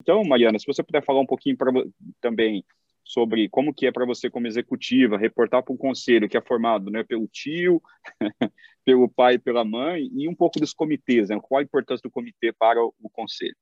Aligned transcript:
Então, 0.00 0.22
Mariana, 0.24 0.58
se 0.58 0.66
você 0.66 0.82
puder 0.82 1.04
falar 1.04 1.20
um 1.20 1.26
pouquinho 1.26 1.56
pra, 1.56 1.70
também 2.20 2.64
sobre 3.04 3.48
como 3.48 3.72
que 3.72 3.86
é 3.86 3.92
para 3.92 4.04
você 4.04 4.28
como 4.28 4.46
executiva 4.46 5.16
reportar 5.16 5.62
para 5.62 5.72
um 5.72 5.78
conselho 5.78 6.28
que 6.28 6.36
é 6.36 6.42
formado 6.42 6.90
né, 6.90 7.02
pelo 7.02 7.26
tio, 7.26 7.82
pelo 8.84 9.08
pai 9.08 9.34
e 9.34 9.38
pela 9.38 9.64
mãe, 9.64 10.10
e 10.14 10.28
um 10.28 10.34
pouco 10.34 10.60
dos 10.60 10.74
comitês, 10.74 11.30
né, 11.30 11.38
qual 11.42 11.60
a 11.60 11.64
importância 11.64 12.02
do 12.02 12.12
comitê 12.12 12.52
para 12.52 12.82
o, 12.82 12.94
o 13.02 13.08
conselho. 13.08 13.56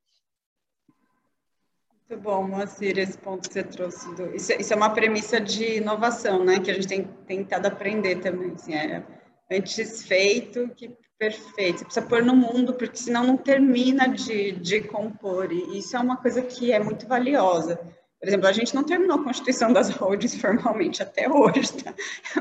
Muito 2.09 2.23
bom, 2.23 2.47
Moacir, 2.47 2.99
esse 2.99 3.19
ponto 3.19 3.49
que 3.49 3.55
você 3.55 3.65
trouxe. 3.65 4.15
Do... 4.15 4.35
Isso, 4.35 4.53
isso, 4.53 4.73
é 4.73 4.77
uma 4.77 4.91
premissa 4.91 5.41
de 5.41 5.79
inovação, 5.79 6.45
né, 6.45 6.61
que 6.61 6.71
a 6.71 6.75
gente 6.75 6.89
tem 6.89 7.05
tentado 7.05 7.67
aprender 7.67 8.21
também. 8.21 8.51
Assim, 8.53 8.75
é 8.75 9.05
antes 9.51 10.07
feito 10.07 10.69
que 10.77 10.97
perfeito. 11.19 11.79
Você 11.79 11.85
precisa 11.85 12.07
pôr 12.07 12.23
no 12.23 12.35
mundo, 12.35 12.75
porque 12.75 12.97
senão 12.97 13.25
não 13.25 13.37
termina 13.37 14.09
de, 14.09 14.53
de 14.53 14.81
compor. 14.83 15.51
E 15.53 15.79
isso 15.79 15.97
é 15.97 16.01
uma 16.01 16.17
coisa 16.17 16.43
que 16.43 16.73
é 16.73 16.79
muito 16.79 17.07
valiosa. 17.07 17.77
Por 18.19 18.29
exemplo, 18.29 18.47
a 18.47 18.53
gente 18.53 18.75
não 18.75 18.83
terminou 18.83 19.19
a 19.19 19.25
constituição 19.25 19.73
das 19.73 19.91
holdings 19.91 20.35
formalmente 20.41 21.03
até 21.03 21.29
hoje, 21.29 21.73
tá? 21.83 21.95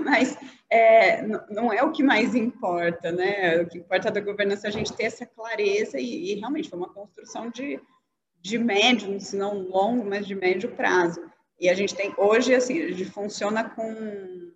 mas 0.04 0.38
é, 0.70 1.22
não 1.50 1.72
é 1.72 1.84
o 1.84 1.92
que 1.92 2.02
mais 2.02 2.34
importa, 2.34 3.12
né? 3.12 3.62
O 3.62 3.68
que 3.68 3.80
importa 3.80 4.10
da 4.10 4.22
governança 4.22 4.68
é 4.68 4.70
a 4.70 4.74
gente 4.74 4.94
ter 4.94 5.04
essa 5.04 5.26
clareza 5.26 6.00
e, 6.00 6.32
e 6.32 6.36
realmente 6.36 6.70
foi 6.70 6.80
uma 6.80 6.94
construção 6.94 7.50
de, 7.50 7.80
de 8.42 8.58
médio, 8.58 9.20
se 9.20 9.36
não 9.36 9.68
longo, 9.68 10.06
mas 10.06 10.26
de 10.26 10.34
médio 10.34 10.72
prazo. 10.72 11.22
E 11.60 11.70
a 11.70 11.74
gente 11.74 11.96
tem, 11.96 12.14
hoje, 12.18 12.54
assim, 12.54 12.82
a 12.82 12.92
gente 12.92 13.06
funciona 13.06 13.70
com 13.70 14.52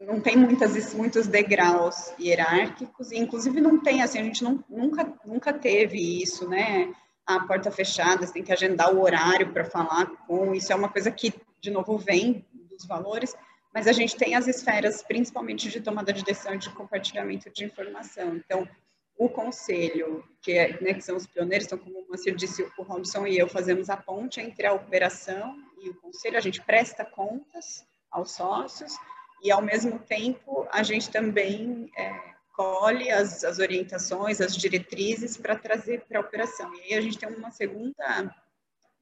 não 0.00 0.20
tem 0.20 0.36
muitas, 0.36 0.94
muitos 0.94 1.26
degraus 1.26 2.12
hierárquicos, 2.20 3.10
e 3.10 3.18
inclusive 3.18 3.60
não 3.60 3.80
tem, 3.80 4.02
assim, 4.02 4.20
a 4.20 4.22
gente 4.22 4.44
não, 4.44 4.64
nunca, 4.68 5.12
nunca 5.24 5.52
teve 5.52 6.22
isso, 6.22 6.48
né? 6.48 6.94
a 7.28 7.40
porta 7.40 7.70
fechada, 7.70 8.26
você 8.26 8.32
tem 8.32 8.42
que 8.42 8.52
agendar 8.52 8.94
o 8.94 9.02
horário 9.02 9.52
para 9.52 9.62
falar 9.62 10.06
com. 10.26 10.54
Isso 10.54 10.72
é 10.72 10.74
uma 10.74 10.88
coisa 10.88 11.10
que, 11.10 11.34
de 11.60 11.70
novo, 11.70 11.98
vem 11.98 12.42
dos 12.70 12.86
valores, 12.86 13.36
mas 13.72 13.86
a 13.86 13.92
gente 13.92 14.16
tem 14.16 14.34
as 14.34 14.48
esferas, 14.48 15.02
principalmente 15.02 15.68
de 15.68 15.78
tomada 15.78 16.10
de 16.10 16.24
decisão 16.24 16.54
e 16.54 16.58
de 16.58 16.70
compartilhamento 16.70 17.50
de 17.50 17.66
informação. 17.66 18.34
Então, 18.34 18.66
o 19.18 19.28
conselho, 19.28 20.24
que, 20.40 20.52
é, 20.52 20.80
né, 20.80 20.94
que 20.94 21.02
são 21.02 21.16
os 21.16 21.26
pioneiros, 21.26 21.66
então, 21.66 21.76
como 21.76 21.98
o 21.98 22.08
Mancir 22.08 22.34
disse, 22.34 22.66
o 22.78 22.82
Robson 22.82 23.26
e 23.26 23.36
eu 23.36 23.46
fazemos 23.46 23.90
a 23.90 23.96
ponte 23.96 24.40
entre 24.40 24.66
a 24.66 24.72
operação 24.72 25.54
e 25.82 25.90
o 25.90 25.94
conselho, 25.96 26.38
a 26.38 26.40
gente 26.40 26.62
presta 26.62 27.04
contas 27.04 27.84
aos 28.10 28.30
sócios 28.32 28.94
e, 29.42 29.50
ao 29.50 29.62
mesmo 29.62 29.98
tempo, 29.98 30.66
a 30.70 30.82
gente 30.82 31.10
também 31.10 31.90
é, 31.96 32.20
colhe 32.54 33.10
as, 33.10 33.44
as 33.44 33.58
orientações, 33.58 34.40
as 34.40 34.56
diretrizes 34.56 35.36
para 35.36 35.56
trazer 35.56 36.04
para 36.08 36.18
a 36.18 36.22
operação. 36.22 36.74
E 36.74 36.80
aí 36.80 36.94
a 36.94 37.00
gente 37.00 37.18
tem 37.18 37.28
uma 37.28 37.50
segunda 37.50 38.34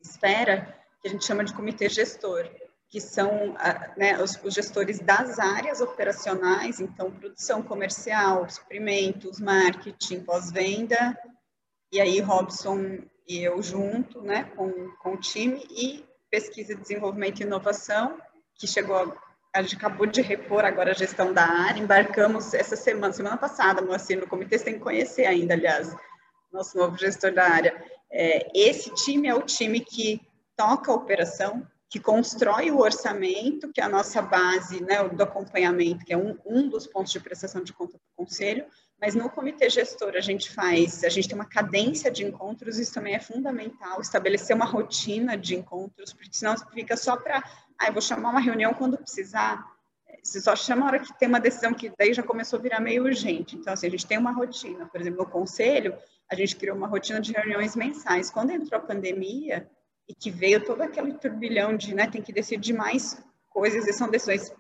esfera 0.01 0.77
que 1.01 1.09
a 1.09 1.11
gente 1.11 1.25
chama 1.25 1.45
de 1.45 1.55
comitê 1.55 1.89
gestor, 1.89 2.49
que 2.89 3.01
são 3.01 3.55
né, 3.97 4.23
os, 4.23 4.39
os, 4.45 4.55
gestores 4.55 5.01
das 5.01 5.39
áreas 5.39 5.81
operacionais, 5.81 6.81
então 6.81 7.11
produção 7.11 7.63
comercial, 7.63 8.49
suprimentos, 8.49 9.41
marketing, 9.41 10.21
pós-venda, 10.21 11.19
e 11.93 12.01
aí 12.01 12.21
Robson 12.21 13.01
e 13.29 13.43
eu 13.43 13.61
junto, 13.61 14.23
né, 14.23 14.45
com, 14.57 14.91
com 15.03 15.15
o 15.15 15.21
time, 15.21 15.67
e 15.71 16.05
pesquisa, 16.31 16.75
desenvolvimento 16.75 17.41
e 17.41 17.43
inovação, 17.43 18.21
que 18.55 18.67
chegou 18.67 19.17
a 19.57 19.63
gente 19.63 19.77
acabou 19.77 20.07
de 20.07 20.21
repor 20.21 20.67
agora 20.67 20.91
a 20.91 20.95
gestão 20.95 21.33
da 21.33 21.43
área, 21.43 21.81
embarcamos 21.81 22.53
essa 22.53 22.77
semana, 22.77 23.13
semana 23.15 23.39
passada, 23.39 23.81
Moacir, 23.81 24.21
no 24.21 24.27
comitê, 24.27 24.59
você 24.59 24.65
tem 24.67 24.75
que 24.75 24.81
conhecer 24.81 25.25
ainda, 25.25 25.55
aliás, 25.55 25.97
nosso 26.53 26.77
novo 26.77 26.99
gestor 26.99 27.33
da 27.33 27.49
área. 27.49 27.75
É, 28.13 28.51
esse 28.55 28.93
time 28.95 29.29
é 29.29 29.35
o 29.35 29.41
time 29.41 29.81
que 29.81 30.21
toca 30.55 30.93
a 30.93 30.95
operação, 30.95 31.67
que 31.89 31.99
constrói 31.99 32.71
o 32.71 32.81
orçamento, 32.81 33.73
que 33.73 33.81
é 33.81 33.85
a 33.85 33.89
nossa 33.89 34.21
base 34.21 34.83
né, 34.83 35.03
do 35.09 35.23
acompanhamento, 35.23 36.05
que 36.05 36.13
é 36.13 36.19
um, 36.19 36.37
um 36.45 36.69
dos 36.69 36.87
pontos 36.87 37.11
de 37.11 37.21
prestação 37.21 37.65
de 37.65 37.73
conta 37.73 37.95
do 37.95 38.05
conselho, 38.15 38.67
mas 39.01 39.15
no 39.15 39.31
comitê 39.31 39.71
gestor 39.71 40.17
a 40.17 40.21
gente 40.21 40.51
faz, 40.51 41.03
a 41.03 41.09
gente 41.09 41.29
tem 41.29 41.37
uma 41.37 41.49
cadência 41.49 42.11
de 42.11 42.25
encontros, 42.25 42.79
isso 42.79 42.93
também 42.93 43.15
é 43.15 43.21
fundamental, 43.21 44.03
estabelecer 44.03 44.55
uma 44.55 44.67
rotina 44.67 45.35
de 45.35 45.55
encontros, 45.55 46.13
porque 46.13 46.31
senão 46.33 46.55
fica 46.75 46.97
só 46.97 47.17
para 47.17 47.43
ah, 47.79 47.89
eu 47.89 47.93
vou 47.93 48.03
chamar 48.03 48.31
uma 48.31 48.41
reunião 48.41 48.73
quando 48.75 48.97
precisar. 48.99 49.65
Você 50.23 50.41
só 50.41 50.57
chama 50.57 50.83
a 50.83 50.87
hora 50.87 50.99
que 50.99 51.17
tem 51.19 51.29
uma 51.29 51.41
decisão 51.41 51.73
que 51.73 51.93
daí 51.99 52.13
já 52.13 52.23
começou 52.23 52.59
a 52.59 52.63
virar 52.63 52.81
meio 52.81 53.05
urgente. 53.05 53.57
Então, 53.57 53.73
assim, 53.73 53.87
a 53.87 53.91
gente 53.91 54.07
tem 54.07 54.19
uma 54.19 54.33
rotina. 54.33 54.87
Por 54.87 55.01
exemplo, 55.01 55.25
no 55.25 55.31
conselho, 55.31 55.97
a 56.31 56.35
gente 56.35 56.57
criou 56.57 56.77
uma 56.77 56.89
rotina 56.89 57.21
de 57.21 57.33
reuniões 57.33 57.77
mensais. 57.77 58.31
Quando 58.31 58.51
entrou 58.51 58.81
a 58.81 58.85
pandemia 58.85 59.69
e 60.09 60.15
que 60.15 60.31
veio 60.31 60.65
todo 60.65 60.83
aquele 60.83 61.13
turbilhão 61.15 61.77
de, 61.77 61.95
né, 61.95 62.07
tem 62.09 62.23
que 62.23 62.33
decidir 62.33 62.73
mais 62.73 63.23
coisas, 63.49 63.87
e 63.87 63.93
são 63.93 64.09
decisões 64.09 64.53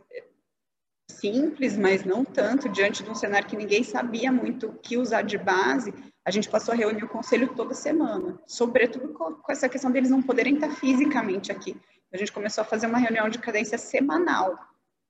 simples, 1.10 1.76
mas 1.76 2.04
não 2.04 2.24
tanto, 2.24 2.68
diante 2.68 3.02
de 3.02 3.10
um 3.10 3.14
cenário 3.14 3.48
que 3.48 3.56
ninguém 3.56 3.82
sabia 3.82 4.30
muito 4.30 4.68
o 4.68 4.72
que 4.74 4.96
usar 4.96 5.22
de 5.22 5.38
base, 5.38 5.92
a 6.24 6.30
gente 6.30 6.48
passou 6.48 6.74
a 6.74 6.76
reunir 6.76 7.04
o 7.04 7.08
conselho 7.08 7.54
toda 7.54 7.74
semana, 7.74 8.38
sobretudo 8.46 9.12
com 9.12 9.52
essa 9.52 9.68
questão 9.68 9.90
deles 9.90 10.10
não 10.10 10.22
poderem 10.22 10.54
estar 10.54 10.70
fisicamente 10.70 11.52
aqui. 11.52 11.76
A 12.12 12.16
gente 12.16 12.32
começou 12.32 12.62
a 12.62 12.64
fazer 12.64 12.86
uma 12.86 12.98
reunião 12.98 13.28
de 13.28 13.38
cadência 13.38 13.76
semanal 13.78 14.58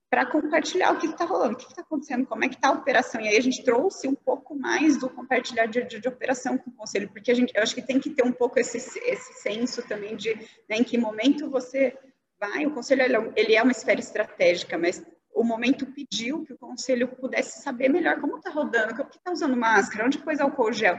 para 0.08 0.24
compartilhar 0.24 0.92
o 0.92 0.98
que 0.98 1.06
está 1.06 1.24
rolando, 1.24 1.54
o 1.54 1.56
que 1.56 1.64
está 1.64 1.82
acontecendo, 1.82 2.26
como 2.26 2.44
é 2.44 2.48
que 2.48 2.54
está 2.54 2.68
a 2.68 2.72
operação. 2.72 3.20
E 3.20 3.28
aí 3.28 3.36
a 3.36 3.42
gente 3.42 3.62
trouxe 3.64 4.06
um 4.06 4.14
pouco 4.14 4.54
mais 4.54 4.96
do 4.96 5.10
compartilhar 5.10 5.66
de, 5.66 5.82
de, 5.84 6.00
de, 6.00 6.08
operação 6.08 6.56
com 6.56 6.70
o 6.70 6.74
conselho, 6.74 7.08
porque 7.08 7.30
a 7.30 7.34
gente, 7.34 7.52
eu 7.54 7.62
acho 7.62 7.74
que 7.74 7.82
tem 7.82 7.98
que 7.98 8.10
ter 8.10 8.24
um 8.24 8.32
pouco 8.32 8.58
esse, 8.58 8.78
esse 8.78 9.34
senso 9.42 9.82
também 9.82 10.16
de 10.16 10.34
né, 10.68 10.76
em 10.76 10.84
que 10.84 10.96
momento 10.96 11.50
você 11.50 11.96
vai. 12.38 12.64
O 12.66 12.70
conselho 12.70 13.32
ele 13.34 13.54
é 13.54 13.62
uma 13.62 13.72
esfera 13.72 13.98
estratégica, 13.98 14.78
mas 14.78 15.04
o 15.34 15.42
momento 15.42 15.86
pediu 15.86 16.44
que 16.44 16.52
o 16.52 16.58
conselho 16.58 17.08
pudesse 17.08 17.60
saber 17.60 17.88
melhor 17.88 18.20
como 18.20 18.38
está 18.38 18.48
rodando, 18.48 18.94
o 18.94 19.04
que 19.06 19.18
está 19.18 19.32
usando 19.32 19.56
máscara, 19.56 20.06
onde 20.06 20.18
pôs 20.18 20.40
álcool 20.40 20.72
gel 20.72 20.98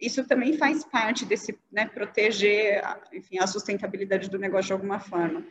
isso 0.00 0.26
também 0.26 0.56
faz 0.56 0.84
parte 0.84 1.24
desse, 1.24 1.58
né, 1.70 1.86
proteger, 1.86 2.82
enfim, 3.12 3.38
a 3.38 3.46
sustentabilidade 3.46 4.28
do 4.28 4.38
negócio 4.38 4.66
de 4.66 4.72
alguma 4.72 4.98
forma. 4.98 5.44